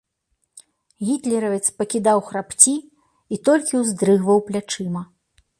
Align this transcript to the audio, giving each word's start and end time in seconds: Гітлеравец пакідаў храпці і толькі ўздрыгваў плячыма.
Гітлеравец 1.09 1.59
пакідаў 1.81 2.23
храпці 2.31 2.75
і 3.37 3.41
толькі 3.51 3.73
ўздрыгваў 3.85 4.45
плячыма. 4.49 5.07